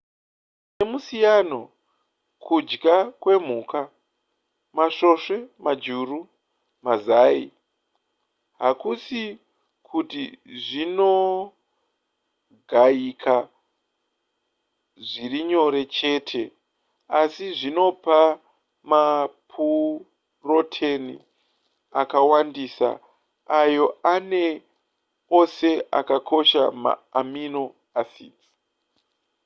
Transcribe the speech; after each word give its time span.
nemusiyano 0.77 1.59
kudya 2.45 2.97
kwemhuka 3.21 3.79
masvosve 4.77 5.37
majuru 5.65 6.19
mazai 6.85 7.45
hakusi 8.61 9.23
kuti 9.89 10.23
zvinogayika 10.63 13.35
zvirinyore 15.09 15.81
chete 15.97 16.43
asi 17.19 17.45
zvinopa 17.59 18.19
mapuroteni 18.89 21.15
akawandisa 22.01 22.87
ayo 23.59 23.85
ane 24.13 24.43
ose 25.39 25.69
akakosha 25.99 26.63
ma 26.83 26.91
amino 27.19 27.63
acids 28.01 28.41